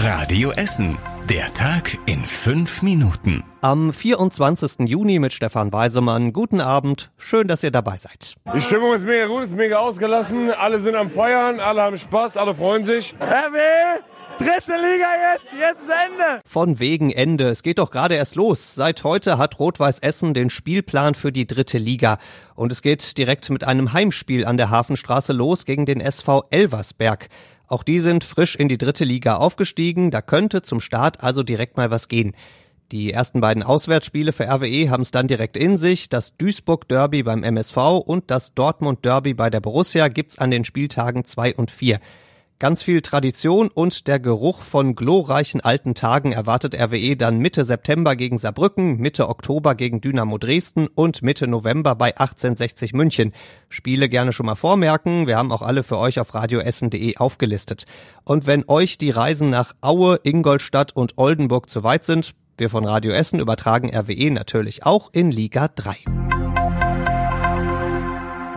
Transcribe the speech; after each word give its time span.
Radio 0.00 0.52
Essen. 0.52 0.96
Der 1.28 1.52
Tag 1.54 1.98
in 2.06 2.20
fünf 2.20 2.82
Minuten. 2.82 3.42
Am 3.62 3.92
24. 3.92 4.88
Juni 4.88 5.18
mit 5.18 5.32
Stefan 5.32 5.72
Weisemann. 5.72 6.32
Guten 6.32 6.60
Abend. 6.60 7.10
Schön, 7.18 7.48
dass 7.48 7.64
ihr 7.64 7.72
dabei 7.72 7.96
seid. 7.96 8.36
Die 8.54 8.60
Stimmung 8.60 8.94
ist 8.94 9.04
mega 9.04 9.26
gut, 9.26 9.42
ist 9.42 9.56
mega 9.56 9.78
ausgelassen. 9.78 10.52
Alle 10.52 10.78
sind 10.78 10.94
am 10.94 11.10
Feiern, 11.10 11.58
alle 11.58 11.82
haben 11.82 11.98
Spaß, 11.98 12.36
alle 12.36 12.54
freuen 12.54 12.84
sich. 12.84 13.12
RW, 13.20 13.58
dritte 14.38 14.76
Liga 14.76 15.08
jetzt, 15.34 15.52
jetzt 15.58 15.82
ist 15.82 15.90
Ende. 15.90 16.42
Von 16.46 16.78
wegen 16.78 17.10
Ende. 17.10 17.48
Es 17.48 17.64
geht 17.64 17.80
doch 17.80 17.90
gerade 17.90 18.14
erst 18.14 18.36
los. 18.36 18.76
Seit 18.76 19.02
heute 19.02 19.36
hat 19.36 19.58
Rot-Weiß 19.58 19.98
Essen 19.98 20.32
den 20.32 20.48
Spielplan 20.48 21.16
für 21.16 21.32
die 21.32 21.48
dritte 21.48 21.78
Liga. 21.78 22.18
Und 22.54 22.70
es 22.70 22.82
geht 22.82 23.18
direkt 23.18 23.50
mit 23.50 23.64
einem 23.64 23.92
Heimspiel 23.92 24.46
an 24.46 24.58
der 24.58 24.70
Hafenstraße 24.70 25.32
los 25.32 25.64
gegen 25.64 25.86
den 25.86 26.00
SV 26.00 26.44
Elversberg. 26.50 27.28
Auch 27.68 27.82
die 27.82 27.98
sind 27.98 28.24
frisch 28.24 28.56
in 28.56 28.68
die 28.68 28.78
dritte 28.78 29.04
Liga 29.04 29.36
aufgestiegen. 29.36 30.10
Da 30.10 30.22
könnte 30.22 30.62
zum 30.62 30.80
Start 30.80 31.22
also 31.22 31.42
direkt 31.42 31.76
mal 31.76 31.90
was 31.90 32.08
gehen. 32.08 32.34
Die 32.90 33.12
ersten 33.12 33.42
beiden 33.42 33.62
Auswärtsspiele 33.62 34.32
für 34.32 34.44
RWE 34.44 34.88
haben 34.88 35.02
es 35.02 35.10
dann 35.10 35.28
direkt 35.28 35.58
in 35.58 35.76
sich. 35.76 36.08
Das 36.08 36.38
Duisburg-Derby 36.38 37.22
beim 37.22 37.42
MSV 37.42 37.76
und 38.06 38.30
das 38.30 38.54
Dortmund-Derby 38.54 39.34
bei 39.34 39.50
der 39.50 39.60
Borussia 39.60 40.08
gibt's 40.08 40.38
an 40.38 40.50
den 40.50 40.64
Spieltagen 40.64 41.26
zwei 41.26 41.54
und 41.54 41.70
vier. 41.70 42.00
Ganz 42.60 42.82
viel 42.82 43.02
Tradition 43.02 43.68
und 43.68 44.08
der 44.08 44.18
Geruch 44.18 44.62
von 44.62 44.96
glorreichen 44.96 45.60
alten 45.60 45.94
Tagen 45.94 46.32
erwartet 46.32 46.74
RWE 46.74 47.16
dann 47.16 47.38
Mitte 47.38 47.62
September 47.62 48.16
gegen 48.16 48.36
Saarbrücken, 48.36 48.96
Mitte 48.96 49.28
Oktober 49.28 49.76
gegen 49.76 50.00
Dynamo 50.00 50.38
Dresden 50.38 50.88
und 50.92 51.22
Mitte 51.22 51.46
November 51.46 51.94
bei 51.94 52.16
1860 52.18 52.94
München. 52.94 53.32
Spiele 53.68 54.08
gerne 54.08 54.32
schon 54.32 54.46
mal 54.46 54.56
vormerken, 54.56 55.28
wir 55.28 55.36
haben 55.36 55.52
auch 55.52 55.62
alle 55.62 55.84
für 55.84 55.98
euch 55.98 56.18
auf 56.18 56.34
radioessen.de 56.34 57.16
aufgelistet. 57.18 57.84
Und 58.24 58.48
wenn 58.48 58.64
euch 58.66 58.98
die 58.98 59.10
Reisen 59.10 59.50
nach 59.50 59.74
Aue, 59.80 60.18
Ingolstadt 60.24 60.96
und 60.96 61.12
Oldenburg 61.16 61.70
zu 61.70 61.84
weit 61.84 62.04
sind, 62.04 62.34
wir 62.56 62.70
von 62.70 62.84
Radio 62.84 63.12
Essen 63.12 63.38
übertragen 63.38 63.94
RWE 63.94 64.32
natürlich 64.32 64.84
auch 64.84 65.10
in 65.12 65.30
Liga 65.30 65.68
3. 65.68 66.27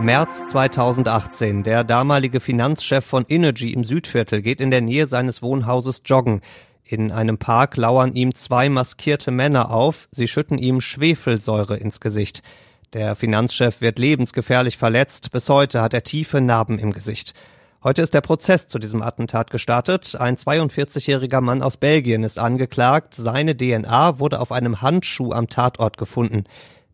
März 0.00 0.46
2018. 0.46 1.64
Der 1.64 1.82
damalige 1.82 2.38
Finanzchef 2.38 3.04
von 3.04 3.26
Energy 3.28 3.72
im 3.72 3.82
Südviertel 3.82 4.42
geht 4.42 4.60
in 4.60 4.70
der 4.70 4.80
Nähe 4.80 5.06
seines 5.06 5.42
Wohnhauses 5.42 6.02
joggen. 6.04 6.40
In 6.84 7.10
einem 7.10 7.38
Park 7.38 7.76
lauern 7.76 8.14
ihm 8.14 8.34
zwei 8.34 8.68
maskierte 8.68 9.32
Männer 9.32 9.70
auf. 9.70 10.08
Sie 10.12 10.28
schütten 10.28 10.56
ihm 10.56 10.80
Schwefelsäure 10.80 11.76
ins 11.76 11.98
Gesicht. 11.98 12.42
Der 12.92 13.16
Finanzchef 13.16 13.80
wird 13.80 13.98
lebensgefährlich 13.98 14.78
verletzt. 14.78 15.32
Bis 15.32 15.48
heute 15.48 15.82
hat 15.82 15.94
er 15.94 16.04
tiefe 16.04 16.40
Narben 16.40 16.78
im 16.78 16.92
Gesicht. 16.92 17.34
Heute 17.82 18.02
ist 18.02 18.14
der 18.14 18.20
Prozess 18.20 18.66
zu 18.66 18.78
diesem 18.78 19.02
Attentat 19.02 19.50
gestartet. 19.50 20.16
Ein 20.18 20.36
42-jähriger 20.36 21.40
Mann 21.40 21.62
aus 21.62 21.76
Belgien 21.76 22.22
ist 22.22 22.38
angeklagt. 22.38 23.14
Seine 23.14 23.56
DNA 23.56 24.18
wurde 24.20 24.40
auf 24.40 24.52
einem 24.52 24.80
Handschuh 24.80 25.32
am 25.32 25.48
Tatort 25.48 25.98
gefunden. 25.98 26.44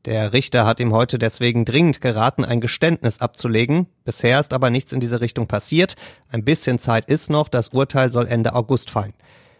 Der 0.05 0.35
Richter 0.35 0.67
hat 0.67 0.81
ihm 0.81 0.93
heute 0.93 1.19
deswegen 1.19 1.65
dringend 1.65 2.03
geraten, 2.03 2.45
ein 2.45 2.61
Geständnis 2.61 3.23
abzulegen. 3.23 3.87
Bisher 4.05 4.39
ist 4.39 4.53
aber 4.53 4.69
nichts 4.69 4.93
in 4.93 5.01
diese 5.01 5.23
Richtung 5.23 5.47
passiert. 5.47 5.97
Ein 6.31 6.45
bisschen 6.45 6.79
Zeit 6.79 7.07
ist 7.07 7.31
noch, 7.31 7.49
das 7.49 7.69
Urteil 7.69 8.13
soll 8.13 8.27
Ende 8.27 8.55
August 8.55 8.91
fallen. 8.91 9.15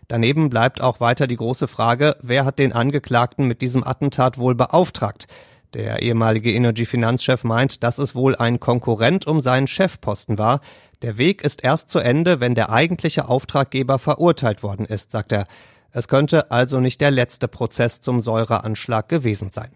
Daneben 0.07 0.51
bleibt 0.51 0.83
auch 0.83 1.01
weiter 1.01 1.27
die 1.27 1.37
große 1.37 1.67
Frage, 1.67 2.17
wer 2.21 2.45
hat 2.45 2.59
den 2.59 2.75
Angeklagten 2.75 3.47
mit 3.47 3.63
diesem 3.63 3.85
Attentat 3.85 4.37
wohl 4.37 4.55
beauftragt? 4.55 5.29
Der 5.73 6.03
ehemalige 6.03 6.53
Energy-Finanzchef 6.53 7.43
meint, 7.43 7.83
dass 7.83 7.97
es 7.97 8.15
wohl 8.15 8.37
ein 8.37 8.61
Konkurrent 8.61 9.27
um 9.27 9.41
seinen 9.41 9.67
Chefposten 9.67 10.37
war. 10.37 10.61
Der 11.01 11.17
Weg 11.17 11.43
ist 11.43 11.65
erst 11.65 11.89
zu 11.89 12.01
Ende, 12.01 12.41
wenn 12.41 12.55
der 12.55 12.71
eigentliche 12.71 13.29
Auftraggeber 13.29 13.99
verurteilt 13.99 14.63
worden 14.63 14.85
ist, 14.85 15.11
sagt 15.11 15.33
er. 15.33 15.45
Es 15.91 16.07
könnte 16.07 16.51
also 16.51 16.81
nicht 16.81 17.01
der 17.01 17.11
letzte 17.11 17.49
Prozess 17.49 18.03
zum 18.03 18.21
Säureanschlag 18.21 19.09
gewesen 19.09 19.51
sein. 19.51 19.71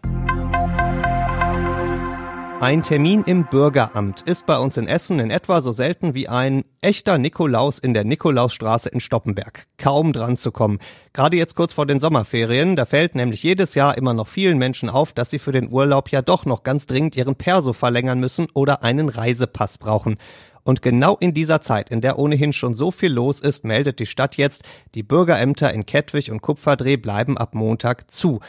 Ein 2.60 2.82
Termin 2.82 3.22
im 3.22 3.44
Bürgeramt 3.44 4.22
ist 4.22 4.44
bei 4.44 4.58
uns 4.58 4.76
in 4.76 4.88
Essen 4.88 5.20
in 5.20 5.30
etwa 5.30 5.60
so 5.60 5.70
selten 5.70 6.14
wie 6.14 6.28
ein 6.28 6.64
echter 6.80 7.16
Nikolaus 7.16 7.78
in 7.78 7.94
der 7.94 8.02
Nikolausstraße 8.02 8.88
in 8.88 8.98
Stoppenberg. 8.98 9.68
Kaum 9.78 10.12
dran 10.12 10.36
zu 10.36 10.50
kommen. 10.50 10.80
Gerade 11.12 11.36
jetzt 11.36 11.54
kurz 11.54 11.72
vor 11.72 11.86
den 11.86 12.00
Sommerferien, 12.00 12.74
da 12.74 12.84
fällt 12.84 13.14
nämlich 13.14 13.44
jedes 13.44 13.76
Jahr 13.76 13.96
immer 13.96 14.12
noch 14.12 14.26
vielen 14.26 14.58
Menschen 14.58 14.90
auf, 14.90 15.12
dass 15.12 15.30
sie 15.30 15.38
für 15.38 15.52
den 15.52 15.70
Urlaub 15.70 16.10
ja 16.10 16.20
doch 16.20 16.46
noch 16.46 16.64
ganz 16.64 16.88
dringend 16.88 17.14
ihren 17.14 17.36
Perso 17.36 17.72
verlängern 17.72 18.18
müssen 18.18 18.48
oder 18.54 18.82
einen 18.82 19.08
Reisepass 19.08 19.78
brauchen. 19.78 20.16
Und 20.64 20.82
genau 20.82 21.16
in 21.16 21.34
dieser 21.34 21.60
Zeit, 21.60 21.90
in 21.90 22.00
der 22.00 22.18
ohnehin 22.18 22.52
schon 22.52 22.74
so 22.74 22.90
viel 22.90 23.12
los 23.12 23.40
ist, 23.40 23.64
meldet 23.64 24.00
die 24.00 24.06
Stadt 24.06 24.36
jetzt, 24.36 24.64
die 24.96 25.04
Bürgerämter 25.04 25.72
in 25.72 25.86
Kettwig 25.86 26.32
und 26.32 26.42
Kupferdreh 26.42 26.96
bleiben 26.96 27.38
ab 27.38 27.54
Montag 27.54 28.10
zu. 28.10 28.40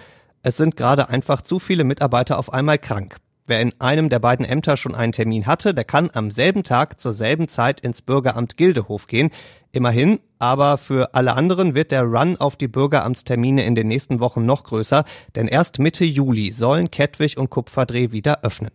Es 0.42 0.58
sind 0.58 0.75
gerade 0.78 1.09
einfach 1.09 1.44
zu 1.44 1.59
viele 1.59 1.84
Mitarbeiter 1.84 2.40
auf 2.40 2.52
einmal 2.52 2.80
krank. 2.80 3.18
Wer 3.50 3.62
in 3.62 3.74
einem 3.82 4.10
der 4.10 4.20
beiden 4.20 4.46
Ämter 4.46 4.78
schon 4.78 4.94
einen 4.94 5.12
Termin 5.12 5.48
hatte, 5.48 5.74
der 5.74 5.84
kann 5.84 6.12
am 6.14 6.30
selben 6.30 6.64
Tag 6.64 7.00
zur 7.00 7.14
selben 7.14 7.48
Zeit 7.48 7.80
ins 7.80 8.04
Bürgeramt 8.04 8.58
Gildehof 8.58 9.08
gehen. 9.08 9.32
Immerhin, 9.72 10.20
aber 10.38 10.78
für 10.78 11.16
alle 11.16 11.34
anderen 11.34 11.74
wird 11.74 11.90
der 11.90 12.04
Run 12.04 12.38
auf 12.38 12.58
die 12.58 12.68
Bürgeramtstermine 12.68 13.66
in 13.66 13.74
den 13.74 13.88
nächsten 13.88 14.20
Wochen 14.20 14.46
noch 14.46 14.66
größer, 14.66 15.04
denn 15.34 15.48
erst 15.48 15.80
Mitte 15.80 16.06
Juli 16.06 16.52
sollen 16.52 16.92
Kettwig 16.92 17.40
und 17.40 17.50
Kupferdreh 17.50 18.12
wieder 18.12 18.44
öffnen. 18.44 18.70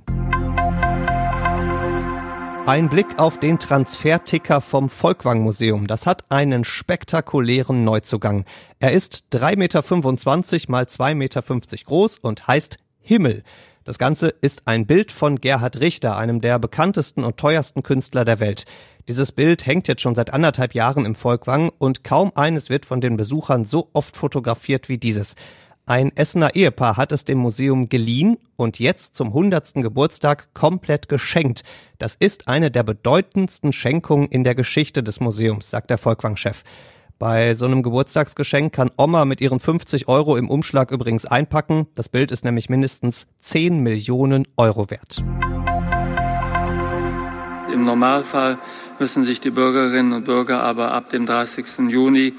Ein 2.67 2.89
Blick 2.89 3.21
auf 3.21 3.39
den 3.39 3.61
Transferticker 3.61 4.61
vom 4.61 4.89
Volkwang 4.89 5.43
Museum. 5.43 5.87
Das 5.87 6.05
hat 6.05 6.33
einen 6.33 6.65
spektakulären 6.65 7.85
Neuzugang. 7.85 8.45
Er 8.81 8.91
ist 8.91 9.27
3,25 9.31 9.53
Meter 9.57 10.73
mal 10.73 10.85
2,50 10.87 11.15
Meter 11.15 11.43
groß 11.85 12.19
und 12.19 12.49
heißt 12.49 12.79
Himmel. 12.99 13.45
Das 13.85 13.99
Ganze 13.99 14.29
ist 14.29 14.67
ein 14.67 14.87
Bild 14.87 15.13
von 15.13 15.41
Gerhard 15.41 15.79
Richter, 15.79 16.17
einem 16.17 16.41
der 16.41 16.59
bekanntesten 16.59 17.23
und 17.23 17.37
teuersten 17.37 17.83
Künstler 17.83 18.25
der 18.25 18.41
Welt. 18.41 18.65
Dieses 19.09 19.31
Bild 19.31 19.67
hängt 19.67 19.89
jetzt 19.89 20.01
schon 20.01 20.15
seit 20.15 20.33
anderthalb 20.33 20.75
Jahren 20.75 21.05
im 21.05 21.15
Volkwang 21.15 21.71
und 21.77 22.03
kaum 22.03 22.33
eines 22.35 22.71
wird 22.71 22.87
von 22.87 23.03
den 23.03 23.19
Besuchern 23.19 23.67
so 23.67 23.91
oft 23.93 24.17
fotografiert 24.17 24.89
wie 24.89 24.97
dieses. 24.97 25.35
Ein 25.85 26.17
Essener 26.17 26.55
Ehepaar 26.55 26.97
hat 26.97 27.13
es 27.13 27.27
dem 27.27 27.37
Museum 27.37 27.91
geliehen 27.91 28.39
und 28.57 28.79
jetzt 28.79 29.17
zum 29.17 29.35
hundertsten 29.35 29.83
Geburtstag 29.83 30.55
komplett 30.55 31.11
geschenkt. 31.11 31.63
Das 31.99 32.15
ist 32.15 32.49
eine 32.49 32.71
der 32.71 32.85
bedeutendsten 32.85 33.75
Schenkungen 33.75 34.29
in 34.29 34.45
der 34.45 34.55
Geschichte 34.55 35.03
des 35.03 35.21
Museums, 35.21 35.69
sagt 35.69 35.91
der 35.91 35.99
Volkwang-Chef. 35.99 36.63
Bei 37.25 37.55
so 37.55 37.65
einem 37.65 37.83
Geburtstagsgeschenk 37.83 38.75
kann 38.75 38.91
Oma 38.99 39.25
mit 39.25 39.41
ihren 39.41 39.59
50 39.59 40.09
Euro 40.09 40.37
im 40.37 40.51
Umschlag 40.51 40.91
übrigens 40.91 41.25
einpacken. 41.25 41.87
Das 41.95 42.11
Bild 42.11 42.31
ist 42.31 42.45
nämlich 42.45 42.69
mindestens 42.69 43.27
10 43.41 43.79
Millionen 43.79 44.47
Euro 44.59 44.91
wert. 44.91 45.25
Im 47.73 47.87
Normalfall 47.87 48.59
müssen 48.99 49.25
sich 49.25 49.41
die 49.41 49.49
Bürgerinnen 49.49 50.13
und 50.13 50.27
Bürger 50.27 50.61
aber 50.61 50.93
ab 50.93 51.09
dem 51.09 51.25
30. 51.25 51.89
Juni 51.89 52.35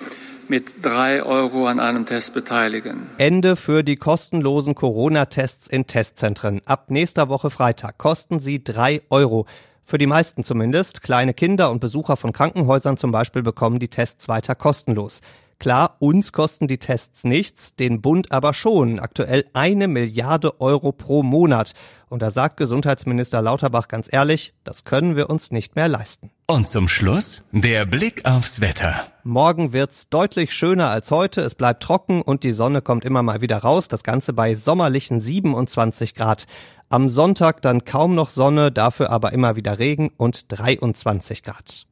mit 0.49 0.85
drei 0.85 1.23
Euro 1.23 1.65
an 1.65 1.79
einem 1.79 2.05
Test 2.05 2.35
beteiligen. 2.35 3.07
Ende 3.17 3.55
für 3.55 3.81
die 3.81 3.95
kostenlosen 3.95 4.75
Corona-Tests 4.75 5.67
in 5.67 5.87
Testzentren. 5.87 6.61
Ab 6.65 6.91
nächster 6.91 7.27
Woche 7.27 7.49
Freitag 7.49 7.97
kosten 7.97 8.39
sie 8.39 8.63
drei 8.63 9.01
Euro. 9.09 9.47
Für 9.87 9.99
die 9.99 10.07
meisten 10.07 10.43
zumindest. 10.43 11.03
Kleine 11.03 11.35
Kinder 11.35 11.69
und 11.69 11.79
Besucher 11.79 12.17
von 12.17 12.33
Krankenhäusern 12.33 12.97
zum 12.97 13.11
Beispiel 13.11 13.43
bekommen 13.43 13.77
die 13.77 13.87
Tests 13.87 14.27
weiter 14.27 14.55
kostenlos. 14.55 15.21
Klar, 15.59 15.95
uns 15.99 16.31
kosten 16.31 16.67
die 16.67 16.77
Tests 16.77 17.23
nichts, 17.23 17.75
den 17.75 18.01
Bund 18.01 18.31
aber 18.31 18.53
schon. 18.53 18.99
Aktuell 18.99 19.45
eine 19.53 19.87
Milliarde 19.87 20.59
Euro 20.59 20.91
pro 20.91 21.23
Monat. 21.23 21.73
Und 22.09 22.21
da 22.21 22.29
sagt 22.29 22.57
Gesundheitsminister 22.57 23.41
Lauterbach 23.41 23.87
ganz 23.87 24.07
ehrlich, 24.11 24.53
das 24.63 24.83
können 24.83 25.15
wir 25.15 25.29
uns 25.29 25.51
nicht 25.51 25.75
mehr 25.75 25.87
leisten. 25.87 26.31
Und 26.47 26.67
zum 26.67 26.87
Schluss 26.87 27.43
der 27.51 27.85
Blick 27.85 28.25
aufs 28.25 28.61
Wetter. 28.61 29.07
Morgen 29.23 29.73
wird's 29.73 30.09
deutlich 30.09 30.53
schöner 30.53 30.89
als 30.89 31.09
heute. 31.09 31.41
Es 31.41 31.55
bleibt 31.55 31.81
trocken 31.81 32.21
und 32.21 32.43
die 32.43 32.51
Sonne 32.51 32.81
kommt 32.81 33.03
immer 33.03 33.23
mal 33.23 33.41
wieder 33.41 33.57
raus. 33.57 33.87
Das 33.87 34.03
Ganze 34.03 34.33
bei 34.33 34.53
sommerlichen 34.53 35.21
27 35.21 36.13
Grad. 36.13 36.45
Am 36.89 37.09
Sonntag 37.09 37.63
dann 37.63 37.83
kaum 37.83 38.13
noch 38.13 38.29
Sonne, 38.29 38.71
dafür 38.71 39.09
aber 39.09 39.33
immer 39.33 39.55
wieder 39.55 39.79
Regen 39.79 40.11
und 40.17 40.45
23 40.51 41.41
Grad. 41.41 41.87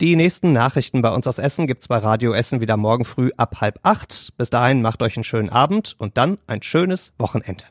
Die 0.00 0.16
nächsten 0.16 0.54
Nachrichten 0.54 1.02
bei 1.02 1.10
uns 1.10 1.26
aus 1.26 1.38
Essen 1.38 1.66
gibt's 1.66 1.86
bei 1.86 1.98
Radio 1.98 2.32
Essen 2.32 2.62
wieder 2.62 2.78
morgen 2.78 3.04
früh 3.04 3.32
ab 3.36 3.60
halb 3.60 3.80
acht. 3.82 4.32
Bis 4.38 4.48
dahin 4.48 4.80
macht 4.80 5.02
euch 5.02 5.16
einen 5.16 5.24
schönen 5.24 5.50
Abend 5.50 5.94
und 5.98 6.16
dann 6.16 6.38
ein 6.46 6.62
schönes 6.62 7.12
Wochenende. 7.18 7.64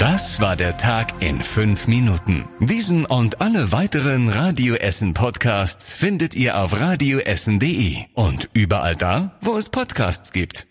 Das 0.00 0.40
war 0.40 0.56
der 0.56 0.76
Tag 0.78 1.14
in 1.20 1.40
fünf 1.40 1.86
Minuten. 1.86 2.44
Diesen 2.58 3.06
und 3.06 3.40
alle 3.40 3.70
weiteren 3.70 4.28
Radio 4.28 4.74
Essen 4.74 5.14
Podcasts 5.14 5.94
findet 5.94 6.34
ihr 6.34 6.60
auf 6.60 6.80
radioessen.de 6.80 7.98
und 8.14 8.50
überall 8.52 8.96
da, 8.96 9.36
wo 9.40 9.56
es 9.56 9.68
Podcasts 9.68 10.32
gibt. 10.32 10.66